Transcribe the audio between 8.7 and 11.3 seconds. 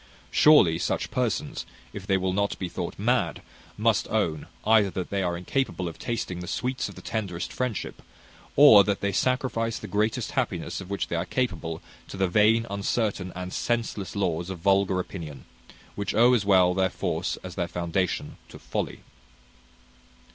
that they sacrifice the greatest happiness of which they are